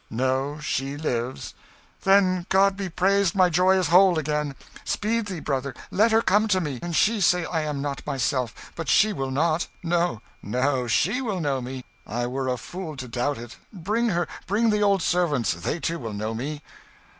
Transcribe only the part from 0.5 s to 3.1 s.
she lives." "Then, God be